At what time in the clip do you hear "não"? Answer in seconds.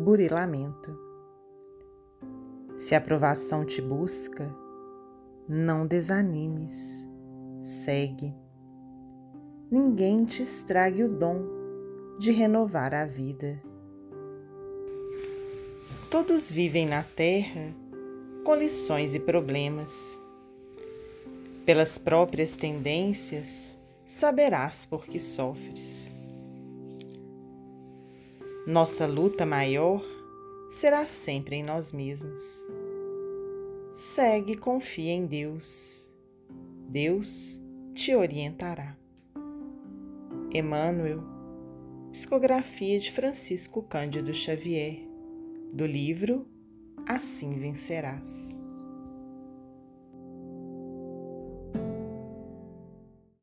5.48-5.86